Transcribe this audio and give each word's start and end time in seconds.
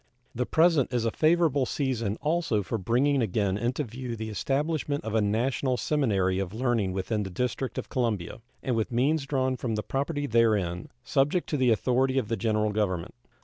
The 0.33 0.47
present 0.47 0.91
is 0.91 1.05
a 1.05 1.11
favorable 1.11 1.67
season 1.67 2.17
also 2.21 2.63
for 2.63 2.79
bringing 2.79 3.21
again 3.21 3.55
into 3.55 3.83
view 3.83 4.15
the 4.15 4.29
establishment 4.31 5.03
of 5.05 5.13
a 5.13 5.21
national 5.21 5.77
seminary 5.77 6.39
of 6.39 6.55
learning 6.55 6.91
within 6.93 7.21
the 7.21 7.29
District 7.29 7.77
of 7.77 7.87
Columbia, 7.89 8.41
and 8.63 8.75
with 8.75 8.91
means 8.91 9.27
drawn 9.27 9.57
from 9.57 9.75
the 9.75 9.83
property 9.83 10.25
therein, 10.25 10.89
subject 11.03 11.47
to 11.49 11.57
the 11.57 11.69
authority 11.69 12.17
of 12.17 12.29
the 12.29 12.35
General 12.35 12.71
Government. 12.71 13.13